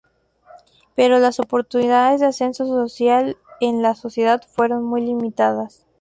[0.95, 5.85] Pero las oportunidades de ascenso social en la sociedad fueron muy limitadas.